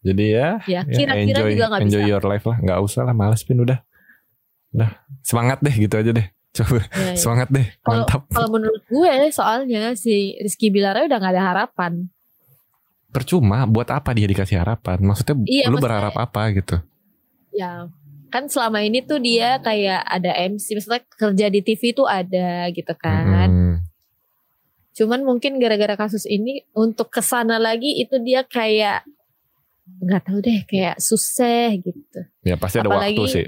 Jadi 0.00 0.24
ya, 0.30 0.62
Ya, 0.64 0.84
ya 0.84 0.86
kira-kira 0.86 1.42
enjoy, 1.42 1.50
juga 1.52 1.66
bisa. 1.66 1.82
enjoy 1.82 2.04
your 2.06 2.22
life 2.22 2.44
lah. 2.44 2.56
Nggak 2.56 2.78
usah 2.80 3.02
lah, 3.02 3.12
males 3.12 3.42
pin 3.42 3.58
udah. 3.58 3.82
Udah, 4.70 4.90
semangat 5.20 5.58
deh 5.58 5.74
gitu 5.74 5.94
aja 5.94 6.10
deh. 6.12 6.26
Coba 6.54 6.86
Ya, 6.86 7.10
ya. 7.10 7.18
semangat 7.18 7.48
deh, 7.50 7.66
mantap. 7.82 8.30
kalau 8.30 8.46
menurut 8.48 8.78
gue 8.86 9.10
soalnya 9.34 9.98
si 9.98 10.38
Rizky 10.38 10.70
Bilar 10.70 11.02
udah 11.02 11.18
nggak 11.18 11.34
ada 11.34 11.44
harapan. 11.50 12.06
Percuma, 13.10 13.66
buat 13.66 13.90
apa 13.90 14.10
dia 14.10 14.26
dikasih 14.26 14.62
harapan? 14.62 15.02
Maksudnya 15.02 15.34
Iya, 15.42 15.66
lu 15.66 15.78
maksudnya- 15.78 15.82
berharap 15.82 16.14
apa 16.14 16.42
gitu? 16.54 16.76
Ya 17.50 17.90
kan 18.34 18.50
selama 18.50 18.82
ini 18.82 18.98
tuh 19.06 19.22
dia 19.22 19.62
kayak 19.62 20.02
ada 20.02 20.34
MC, 20.34 20.74
maksudnya 20.74 21.06
kerja 21.06 21.46
di 21.46 21.60
TV 21.62 21.94
tuh 21.94 22.10
ada 22.10 22.66
gitu 22.74 22.90
kan. 22.98 23.46
Mm-mm. 23.46 23.74
Cuman 24.94 25.22
mungkin 25.22 25.62
gara-gara 25.62 25.94
kasus 25.94 26.26
ini 26.26 26.66
untuk 26.74 27.14
ke 27.14 27.22
sana 27.22 27.62
lagi 27.62 27.94
itu 28.02 28.18
dia 28.18 28.42
kayak 28.42 29.06
nggak 30.02 30.22
tahu 30.26 30.38
deh 30.42 30.66
kayak 30.66 30.98
susah 30.98 31.70
gitu. 31.78 32.20
Ya 32.42 32.58
pasti 32.58 32.82
ada 32.82 32.90
Apalagi- 32.90 33.22
waktu 33.22 33.30
sih. 33.30 33.46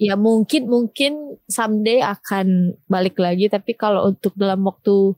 Ya 0.00 0.16
mungkin 0.16 0.66
mungkin 0.72 1.38
someday 1.46 2.00
akan 2.00 2.74
balik 2.88 3.20
lagi 3.20 3.46
tapi 3.52 3.76
kalau 3.76 4.08
untuk 4.08 4.32
dalam 4.34 4.64
waktu 4.64 5.14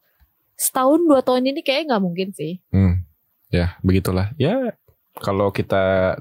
setahun 0.58 1.00
dua 1.06 1.22
tahun 1.22 1.48
ini 1.54 1.62
kayak 1.62 1.88
nggak 1.94 2.02
mungkin 2.02 2.28
sih. 2.34 2.58
Hmm. 2.75 3.06
Ya, 3.54 3.78
begitulah. 3.80 4.34
Ya, 4.36 4.75
kalau 5.22 5.54
kita 5.54 6.18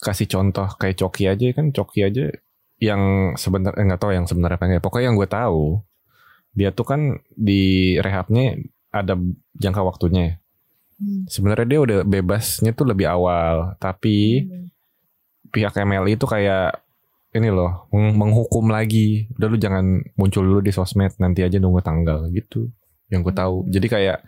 kasih 0.00 0.26
contoh 0.26 0.66
kayak 0.80 0.96
Coki 0.96 1.28
aja 1.28 1.44
kan 1.52 1.70
Coki 1.70 2.00
aja 2.08 2.32
yang 2.80 3.36
sebenarnya 3.36 3.76
eh, 3.76 3.84
nggak 3.92 4.00
tahu 4.00 4.12
yang 4.16 4.26
sebenarnya 4.26 4.56
apa 4.56 4.66
enggak. 4.66 4.84
Pokoknya 4.84 5.06
yang 5.12 5.16
gue 5.20 5.28
tahu 5.28 5.62
dia 6.56 6.74
tuh 6.74 6.86
kan 6.88 7.00
di 7.30 7.94
rehabnya 8.00 8.58
ada 8.90 9.14
jangka 9.54 9.84
waktunya. 9.84 10.40
Hmm. 10.98 11.28
Sebenarnya 11.28 11.66
dia 11.68 11.80
udah 11.80 11.98
bebasnya 12.02 12.72
tuh 12.74 12.88
lebih 12.90 13.06
awal, 13.06 13.76
tapi 13.78 14.48
pihak 15.52 15.76
MLI 15.76 16.16
itu 16.18 16.26
kayak 16.26 16.80
ini 17.30 17.48
loh 17.52 17.86
meng- 17.94 18.16
menghukum 18.16 18.72
lagi. 18.72 19.30
Udah 19.38 19.46
lu 19.46 19.56
jangan 19.60 20.02
muncul 20.18 20.42
dulu 20.42 20.60
di 20.64 20.72
sosmed, 20.74 21.14
nanti 21.22 21.44
aja 21.46 21.60
nunggu 21.60 21.84
tanggal 21.84 22.26
gitu. 22.34 22.72
Yang 23.10 23.20
gue 23.26 23.34
tahu. 23.34 23.56
Jadi 23.66 23.86
kayak 23.90 24.18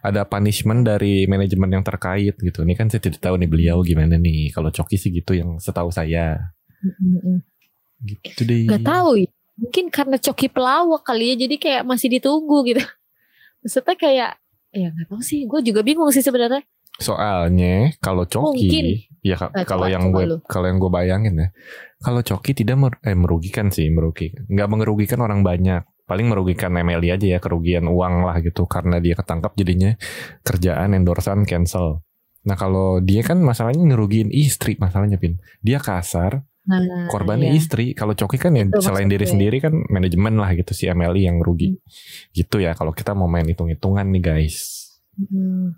ada 0.00 0.24
punishment 0.24 0.88
dari 0.88 1.28
manajemen 1.28 1.80
yang 1.80 1.84
terkait 1.84 2.34
gitu. 2.40 2.64
Ini 2.64 2.74
kan 2.74 2.88
saya 2.88 3.04
tidak 3.04 3.20
tahu 3.20 3.36
nih 3.36 3.48
beliau 3.52 3.84
gimana 3.84 4.16
nih. 4.16 4.48
Kalau 4.50 4.72
Coki 4.72 4.96
sih 4.96 5.12
gitu 5.12 5.36
yang 5.36 5.60
setahu 5.60 5.92
saya. 5.92 6.40
Mm-mm. 6.80 7.44
Gitu 8.00 8.40
deh. 8.48 8.64
Gak 8.66 8.84
tahu 8.84 9.20
ya. 9.20 9.30
Mungkin 9.60 9.92
karena 9.92 10.16
coki 10.16 10.48
pelawak 10.48 11.04
kali 11.04 11.36
ya 11.36 11.44
jadi 11.44 11.56
kayak 11.60 11.82
masih 11.84 12.08
ditunggu 12.08 12.64
gitu. 12.64 12.80
Maksudnya 13.60 13.96
kayak 14.00 14.30
ya 14.72 14.88
nggak 14.88 15.12
tahu 15.12 15.20
sih. 15.20 15.44
Gue 15.44 15.60
juga 15.60 15.84
bingung 15.84 16.08
sih 16.08 16.24
sebenarnya. 16.24 16.64
Soalnya 17.00 17.96
kalau 18.00 18.24
Coki, 18.28 18.68
Mungkin. 18.68 18.84
ya 19.24 19.36
Nah, 19.36 19.64
kalau 19.64 19.88
yang 19.88 20.12
gue 20.12 20.40
kalau 20.48 20.68
yang 20.68 20.76
gue 20.76 20.92
bayangin 20.92 21.34
ya, 21.36 21.48
kalau 22.00 22.20
Coki 22.20 22.52
tidak 22.52 22.76
mer- 22.76 23.00
eh, 23.04 23.16
merugikan 23.16 23.72
sih 23.72 23.88
merugikan, 23.88 24.44
nggak 24.48 24.68
merugikan 24.68 25.20
orang 25.24 25.40
banyak, 25.40 25.80
paling 26.10 26.26
merugikan 26.26 26.74
Emily 26.74 27.14
aja 27.14 27.22
ya 27.22 27.38
kerugian 27.38 27.86
uang 27.86 28.26
lah 28.26 28.42
gitu 28.42 28.66
karena 28.66 28.98
dia 28.98 29.14
ketangkap 29.14 29.54
jadinya 29.54 29.94
kerjaan 30.42 30.98
endorsan 30.98 31.46
cancel. 31.46 32.02
Nah 32.42 32.58
kalau 32.58 32.98
dia 32.98 33.22
kan 33.22 33.38
masalahnya 33.38 33.86
ngerugiin 33.94 34.34
istri 34.34 34.74
masalahnya 34.82 35.22
pin, 35.22 35.38
dia 35.62 35.78
kasar, 35.78 36.42
Nah, 36.70 37.08
korbannya 37.08 37.50
iya. 37.50 37.58
istri. 37.58 37.96
Kalau 37.96 38.12
Coki 38.12 38.36
kan 38.36 38.52
ya 38.52 38.68
Itu 38.68 38.84
selain 38.84 39.08
diri 39.08 39.24
gue. 39.24 39.32
sendiri 39.32 39.56
kan 39.64 39.74
manajemen 39.88 40.36
lah 40.36 40.52
gitu 40.54 40.76
si 40.76 40.86
Emily 40.86 41.24
yang 41.24 41.40
rugi, 41.40 41.80
gitu 42.36 42.60
ya. 42.60 42.76
Kalau 42.76 42.92
kita 42.92 43.16
mau 43.16 43.26
main 43.26 43.48
hitung-hitungan 43.48 44.06
nih 44.06 44.22
guys. 44.22 44.56
Hmm. 45.16 45.74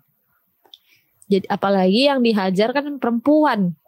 Jadi 1.30 1.46
apalagi 1.48 2.10
yang 2.10 2.20
dihajar 2.20 2.74
kan 2.76 2.98
perempuan. 3.00 3.78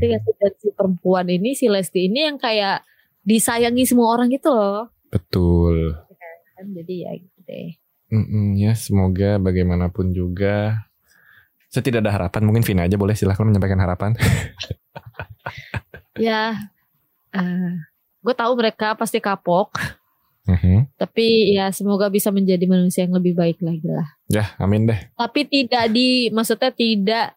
Sih 0.00 0.34
dan 0.40 0.52
si 0.56 0.68
perempuan 0.72 1.28
ini 1.28 1.52
si 1.52 1.68
Lesti 1.68 2.08
ini 2.08 2.26
yang 2.26 2.40
kayak 2.40 2.82
disayangi 3.22 3.84
semua 3.84 4.16
orang 4.16 4.32
gitu 4.32 4.50
loh. 4.50 4.88
Betul. 5.08 5.96
Kan 6.54 6.66
jadi 6.74 6.94
ya 7.04 7.12
gitu 7.14 7.38
deh. 7.42 7.68
Mm-mm, 8.08 8.56
ya 8.56 8.72
semoga 8.72 9.36
bagaimanapun 9.36 10.10
juga 10.10 10.80
saya 11.68 11.84
tidak 11.84 12.00
ada 12.00 12.16
harapan 12.16 12.40
mungkin 12.42 12.64
Vina 12.64 12.82
aja 12.82 12.96
boleh 12.96 13.12
silahkan 13.12 13.44
menyampaikan 13.44 13.76
harapan 13.78 14.16
Ya, 16.18 16.56
gue 18.18 18.34
tahu 18.34 18.52
mereka 18.56 18.96
pasti 18.96 19.20
kapok, 19.20 19.76
Mhm. 20.48 20.96
tapi 20.96 21.52
ya 21.52 21.68
semoga 21.68 22.08
bisa 22.08 22.32
menjadi 22.32 22.64
manusia 22.64 23.04
yang 23.04 23.14
lebih 23.14 23.36
baik 23.36 23.60
lagi 23.60 23.84
lah. 23.84 24.08
ya 24.26 24.56
amin 24.56 24.88
deh 24.88 25.00
Tapi 25.12 25.44
tidak 25.44 25.84
di, 25.88 26.32
maksudnya 26.32 26.72
tidak 26.72 27.36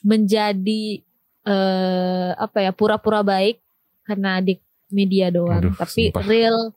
menjadi 0.00 1.02
eh 1.42 2.30
apa 2.32 2.62
ya 2.62 2.70
pura-pura 2.70 3.20
baik 3.20 3.58
karena 4.06 4.38
di 4.38 4.54
media 4.88 5.28
doang, 5.28 5.58
Aduh, 5.60 5.74
tapi 5.74 6.08
sumpah. 6.08 6.22
real 6.22 6.70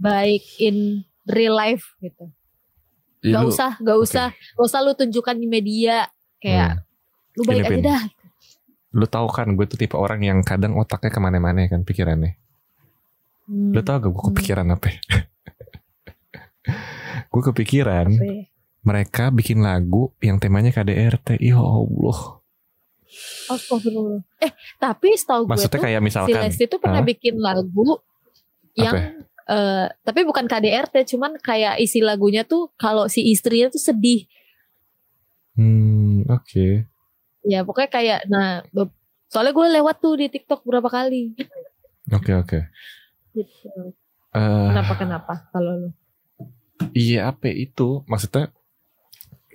baik 0.00 0.42
in 0.58 1.04
real 1.24 1.52
life 1.52 1.84
gitu. 1.98 2.32
Ih, 3.20 3.30
Gak 3.30 3.42
lu- 3.42 3.52
usah, 3.52 3.72
gak 3.76 3.98
usah, 4.00 4.26
gak 4.32 4.64
usah 4.64 4.80
lu 4.80 4.92
tunjukkan 4.92 5.36
di 5.36 5.44
media 5.44 6.08
kayak 6.40 6.80
lu 7.34 7.44
baik 7.44 7.56
Gini, 7.58 7.68
aja 7.68 7.76
Pin. 7.76 7.84
dah. 7.84 8.02
lu 8.90 9.06
tahu 9.06 9.28
kan 9.28 9.46
gue 9.46 9.62
tuh 9.64 9.76
tipe 9.76 9.94
orang 9.94 10.18
yang 10.20 10.40
kadang 10.40 10.74
otaknya 10.74 11.08
ke 11.08 11.20
mana-mana 11.20 11.62
kan 11.64 11.84
pikirannya 11.84 12.34
Hmm, 13.44 13.70
lu 13.70 13.80
tahu 13.80 13.96
gak 14.00 14.10
gue 14.10 14.24
kepikiran 14.32 14.66
apa 14.68 14.86
gue 17.30 17.42
kepikiran 17.44 18.08
apa 18.08 18.24
ya? 18.24 18.44
mereka 18.80 19.28
bikin 19.28 19.60
lagu 19.60 20.10
yang 20.18 20.38
temanya 20.38 20.72
KDRT 20.72 21.38
ya 21.38 21.58
Allah 21.58 22.40
Astagfirullah. 23.46 24.22
Eh, 24.38 24.50
tapi 24.76 25.12
setahu 25.12 25.42
gue 25.42 25.50
maksudnya 25.50 25.70
tuh 25.72 25.82
kayak 25.82 25.98
si 25.98 26.06
misalkan 26.06 26.40
Lesti 26.40 26.64
tuh 26.64 26.78
pernah 26.78 27.02
Hah? 27.02 27.06
bikin 27.06 27.34
lagu 27.36 27.98
yang 28.72 29.19
eh 29.50 29.86
tapi 30.06 30.22
bukan 30.22 30.46
KDRT, 30.46 31.10
cuman 31.10 31.34
kayak 31.42 31.82
isi 31.82 31.98
lagunya 31.98 32.46
tuh 32.46 32.70
kalau 32.78 33.10
si 33.10 33.26
istrinya 33.26 33.66
tuh 33.68 33.82
sedih. 33.82 34.30
hmm 35.58 36.30
oke 36.30 36.86
Ya 37.42 37.64
pokoknya 37.64 37.90
kayak 37.90 38.20
nah 38.28 38.62
soalnya 39.26 39.50
gue 39.56 39.66
lewat 39.80 39.96
tuh 39.98 40.14
di 40.14 40.26
TikTok 40.28 40.62
berapa 40.62 40.86
kali. 40.86 41.34
oke 42.10 42.32
oke 42.36 42.58
Gitu. 43.30 43.70
Eh, 44.30 44.66
Kenapa 44.70 44.94
kenapa 44.94 45.34
kalau 45.50 45.72
lu? 45.74 45.90
Iya 46.94 47.30
apa 47.30 47.50
itu 47.50 48.02
maksudnya 48.06 48.50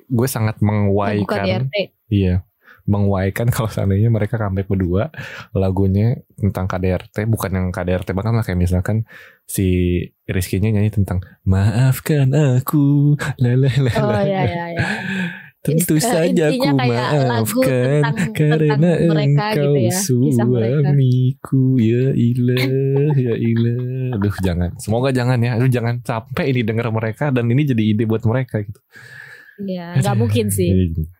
gue 0.05 0.27
sangat 0.29 0.61
menguaikan. 0.61 1.67
Iya, 2.07 2.45
menguaikan 2.85 3.49
kalau 3.53 3.69
seandainya 3.69 4.13
mereka 4.13 4.37
comeback 4.37 4.69
berdua 4.69 5.09
lagunya 5.51 6.21
tentang 6.37 6.69
KDRT, 6.69 7.25
bukan 7.25 7.51
yang 7.53 7.67
KDRT 7.73 8.13
banget 8.13 8.33
lah 8.37 8.43
kayak 8.45 8.59
misalkan 8.61 9.09
si 9.45 9.99
Rizky-nya 10.25 10.73
nyanyi 10.73 10.93
tentang 10.93 11.21
maafkan 11.45 12.29
aku, 12.33 13.17
lele. 13.37 13.69
Oh 13.97 14.21
ya 14.21 14.41
ya 14.45 14.65
ya. 14.73 14.85
Tentu 15.65 15.97
Is- 15.97 16.05
saja 16.05 16.53
intinya 16.53 16.77
ku 16.77 16.77
kayak 16.77 17.09
lagu 17.09 17.25
maafkan 17.25 17.73
tentang- 18.05 18.33
karena 18.37 18.61
tentang 18.69 19.09
mereka 19.09 19.25
engkau 19.25 19.65
gitu 19.65 19.77
ya, 19.81 19.97
suamiku 19.97 21.63
ya 21.81 22.05
ilah 22.13 22.65
ya 23.17 23.33
ilah. 23.33 24.13
Aduh 24.13 24.35
jangan, 24.45 24.69
semoga 24.77 25.09
jangan 25.09 25.41
ya, 25.41 25.57
aduh 25.57 25.65
jangan 25.65 26.05
sampai 26.05 26.53
ini 26.53 26.61
denger 26.61 26.93
mereka 26.93 27.33
dan 27.33 27.49
ini 27.49 27.65
jadi 27.65 27.81
ide 27.81 28.05
buat 28.05 28.21
mereka 28.29 28.61
gitu. 28.61 28.77
Iya, 29.65 29.97
nggak 30.05 30.15
mungkin 30.21 30.53
sih. 30.53 30.69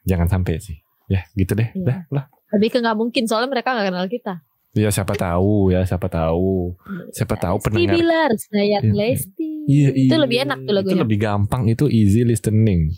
Jangan 0.06 0.30
sampai 0.30 0.62
sih. 0.62 0.78
Ya 1.08 1.22
gitu 1.34 1.54
deh, 1.54 1.70
Iya. 1.72 1.84
dah 1.84 2.00
lah. 2.10 2.26
Lebih 2.52 2.70
ke 2.70 2.78
nggak 2.80 2.96
mungkin 2.96 3.24
soalnya 3.26 3.50
mereka 3.50 3.72
nggak 3.72 3.88
kenal 3.88 4.08
kita. 4.08 4.34
Ya 4.74 4.90
siapa 4.90 5.14
tahu 5.26 5.70
ya 5.70 5.82
siapa 5.84 6.08
tahu. 6.08 6.74
Siapa 7.10 7.36
tahu 7.36 7.56
Lesti 7.58 7.66
pendengar. 7.66 7.94
Bilar, 7.96 8.32
sayang 8.36 8.84
Iya. 8.84 8.94
Lesti. 8.94 9.50
Iya, 9.66 9.90
Itu 9.92 10.12
iya. 10.12 10.22
lebih 10.22 10.38
enak 10.44 10.58
tuh 10.60 10.66
Itu 10.66 10.78
lagunya. 10.78 11.02
lebih 11.02 11.18
gampang 11.18 11.64
itu 11.66 11.86
easy 11.88 12.22
listening. 12.22 12.94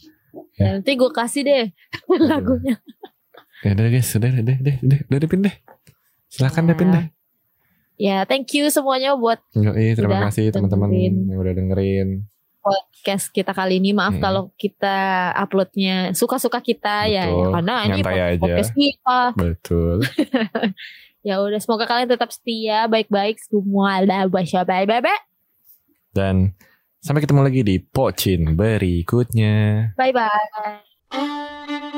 Ya, 0.58 0.74
nanti 0.74 0.92
gue 0.94 1.12
kasih 1.12 1.42
deh 1.44 1.66
lagunya. 2.32 2.76
Ya 3.62 3.74
udah 3.74 3.88
guys, 3.88 4.10
udah 4.12 4.32
udah 4.36 4.56
udah 4.58 4.76
udah 4.82 4.98
udah 5.08 5.18
deh, 5.20 5.42
deh. 5.44 5.56
Silakan 6.28 6.64
deh 6.66 6.76
Pin 6.76 6.90
deh. 6.92 7.06
Ya, 7.98 8.22
thank 8.24 8.54
you 8.54 8.70
semuanya 8.70 9.14
buat 9.14 9.42
Yoi, 9.52 9.98
terima 9.98 10.22
Udah 10.22 10.30
kasih 10.30 10.54
teman-teman 10.54 10.94
yang 10.94 11.18
udah 11.34 11.54
dengerin. 11.54 12.30
Podcast 12.68 13.32
kita 13.32 13.56
kali 13.56 13.80
ini. 13.80 13.96
Maaf 13.96 14.20
Hmm. 14.20 14.24
kalau 14.24 14.44
kita 14.60 14.98
uploadnya 15.34 16.12
suka-suka 16.12 16.60
kita 16.60 17.08
ya, 17.08 17.24
ya. 17.24 17.32
Betul. 17.32 17.52
Karena 17.56 17.74
ini 17.88 18.02
podcast 18.38 18.72
kita. 18.76 19.20
Betul. 19.34 19.98
Ya 21.26 21.44
udah, 21.44 21.60
semoga 21.60 21.84
kalian 21.84 22.08
tetap 22.08 22.32
setia, 22.32 22.88
baik-baik 22.88 23.36
semua. 23.44 24.00
Dah, 24.08 24.32
bye 24.32 24.48
bye. 24.88 25.12
Dan 26.16 26.56
sampai 27.04 27.20
ketemu 27.20 27.42
lagi 27.44 27.62
di 27.68 27.84
Pocin 27.84 28.56
berikutnya. 28.56 29.92
Bye 30.00 30.16
bye. 30.16 31.97